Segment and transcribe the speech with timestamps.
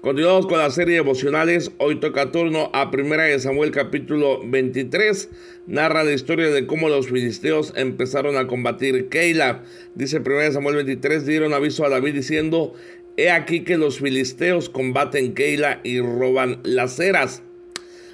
[0.00, 1.72] Continuamos con la serie de devocionales.
[1.76, 5.28] Hoy toca turno a Primera de Samuel capítulo 23.
[5.66, 9.62] Narra la historia de cómo los filisteos empezaron a combatir Keila.
[9.94, 12.72] Dice Primera de Samuel 23, dieron aviso a David diciendo,
[13.18, 17.42] he aquí que los filisteos combaten Keila y roban las ceras.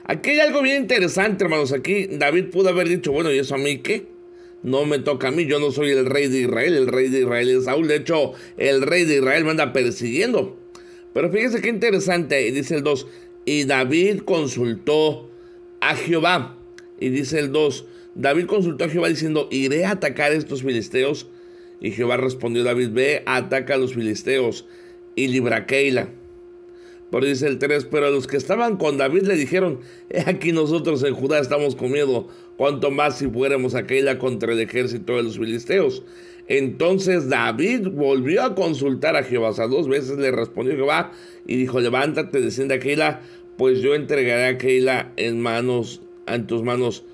[0.07, 1.73] Aquí hay algo bien interesante, hermanos.
[1.73, 4.09] Aquí David pudo haber dicho, bueno, ¿y eso a mí qué?
[4.65, 7.21] No me toca a mí, yo no soy el rey de Israel, el rey de
[7.21, 7.87] Israel es Saúl.
[7.87, 10.66] De hecho, el rey de Israel me anda persiguiendo.
[11.17, 13.07] Pero fíjese qué interesante, dice el 2,
[13.47, 15.31] y David consultó
[15.81, 16.59] a Jehová.
[17.01, 21.27] Y dice el 2, David consultó a Jehová diciendo, iré a atacar estos filisteos.
[21.81, 24.67] Y Jehová respondió David, ve, ataca a los filisteos
[25.15, 26.11] y libra Keila.
[27.11, 31.05] Pero dice el 3, pero los que estaban con David le dijeron, he aquí nosotros
[31.05, 35.23] en Judá estamos con miedo, cuanto más si fuéramos a Keila contra el ejército de
[35.23, 36.03] los filisteos.
[36.49, 39.51] Entonces David volvió a consultar a Jehová.
[39.51, 41.13] O sea, dos veces le respondió Jehová
[41.47, 43.21] y dijo, levántate, desciende a Keila,
[43.57, 47.05] pues yo entregaré a Keila en manos, en tus manos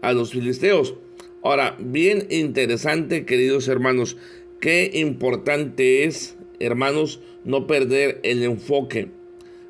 [0.00, 0.94] a los filisteos.
[1.42, 4.16] Ahora, bien interesante, queridos hermanos,
[4.60, 9.19] qué importante es, hermanos, no perder el enfoque.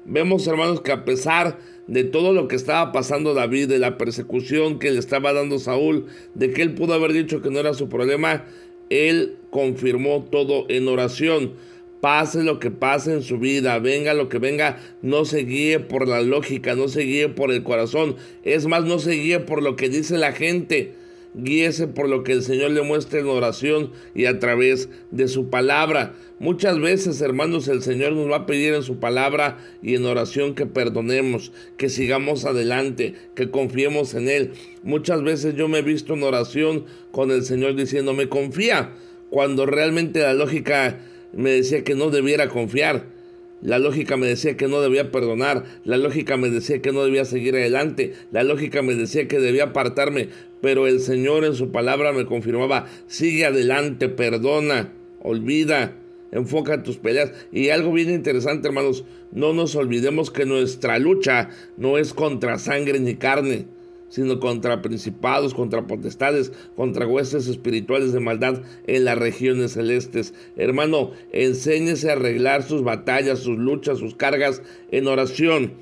[0.04, 4.78] Vemos, hermanos, que a pesar de todo lo que estaba pasando David, de la persecución
[4.78, 7.88] que le estaba dando Saúl, de que él pudo haber dicho que no era su
[7.88, 8.44] problema,
[8.90, 11.54] él confirmó todo en oración.
[12.00, 16.08] Pase lo que pase en su vida, venga lo que venga, no se guíe por
[16.08, 18.16] la lógica, no se guíe por el corazón.
[18.42, 20.94] Es más, no se guíe por lo que dice la gente.
[21.34, 25.48] Guíese por lo que el Señor le muestra en oración y a través de su
[25.48, 26.14] palabra.
[26.40, 30.54] Muchas veces, hermanos, el Señor nos va a pedir en su palabra y en oración
[30.54, 34.52] que perdonemos, que sigamos adelante, que confiemos en Él.
[34.82, 38.90] Muchas veces yo me he visto en oración con el Señor diciéndome confía,
[39.28, 40.98] cuando realmente la lógica
[41.32, 43.19] me decía que no debiera confiar.
[43.62, 47.24] La lógica me decía que no debía perdonar, la lógica me decía que no debía
[47.24, 50.28] seguir adelante, la lógica me decía que debía apartarme,
[50.62, 54.92] pero el Señor en su palabra me confirmaba, sigue adelante, perdona,
[55.22, 55.94] olvida,
[56.32, 57.32] enfoca tus peleas.
[57.52, 62.98] Y algo bien interesante, hermanos, no nos olvidemos que nuestra lucha no es contra sangre
[62.98, 63.66] ni carne
[64.10, 70.34] sino contra principados, contra potestades, contra huestes espirituales de maldad en las regiones celestes.
[70.56, 75.72] Hermano, enséñese a arreglar sus batallas, sus luchas, sus cargas en oración.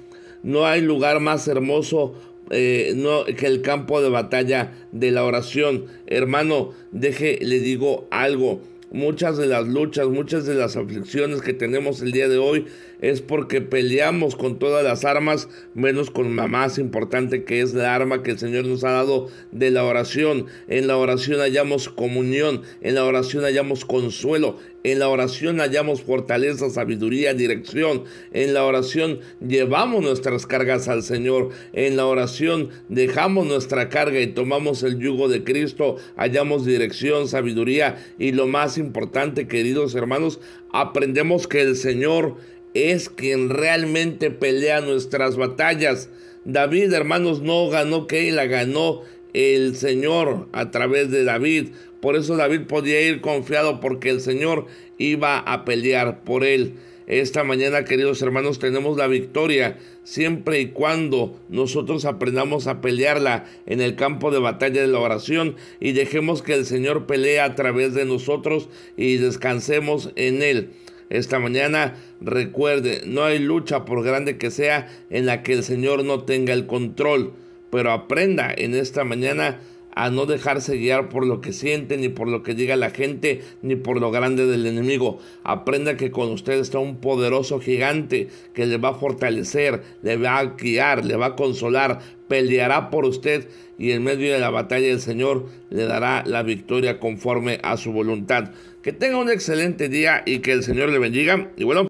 [0.45, 2.15] No hay lugar más hermoso
[2.51, 2.97] eh,
[3.37, 5.87] que el campo de batalla de la oración.
[6.07, 8.61] Hermano, deje, le digo algo
[8.91, 12.67] muchas de las luchas, muchas de las aflicciones que tenemos el día de hoy
[13.01, 17.95] es porque peleamos con todas las armas, menos con la más importante que es la
[17.95, 20.47] arma que el Señor nos ha dado de la oración.
[20.69, 26.71] En la oración hallamos comunión, en la oración hallamos consuelo, en la oración hallamos fortaleza,
[26.71, 28.05] sabiduría, dirección.
[28.33, 31.51] En la oración llevamos nuestras cargas al Señor.
[31.73, 35.97] En la oración dejamos nuestra carga y tomamos el yugo de Cristo.
[36.17, 40.41] Hallamos dirección, sabiduría y lo más importante, queridos hermanos,
[40.73, 42.37] aprendemos que el Señor
[42.75, 46.09] es quien realmente pelea nuestras batallas.
[46.45, 49.03] David, hermanos, no ganó la ganó
[49.35, 51.69] el Señor a través de David.
[52.01, 54.67] Por eso David podía ir confiado porque el Señor
[54.99, 56.75] iba a pelear por él.
[57.09, 63.81] Esta mañana, queridos hermanos, tenemos la victoria siempre y cuando nosotros aprendamos a pelearla en
[63.81, 67.95] el campo de batalla de la oración y dejemos que el Señor pelee a través
[67.95, 70.71] de nosotros y descansemos en Él.
[71.09, 76.05] Esta mañana recuerde, no hay lucha por grande que sea en la que el Señor
[76.05, 77.33] no tenga el control,
[77.71, 79.61] pero aprenda en esta mañana
[79.99, 83.43] a no dejarse guiar por lo que siente, ni por lo que diga la gente,
[83.63, 85.19] ni por lo grande del enemigo.
[85.43, 90.39] Aprenda que con usted está un poderoso gigante que le va a fortalecer, le va
[90.39, 91.99] a guiar, le va a consolar,
[92.29, 97.01] peleará por usted y en medio de la batalla el Señor le dará la victoria
[97.01, 98.53] conforme a su voluntad.
[98.85, 101.51] Que tenga un excelente día y que el Señor le bendiga.
[101.57, 101.89] Y bueno,